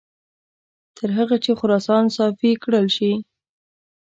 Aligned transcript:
تر 0.97 1.09
هغه 1.17 1.35
چې 1.43 1.51
خراسان 1.59 2.05
صافي 2.17 2.51
کړل 2.63 2.87
شي. 2.95 3.11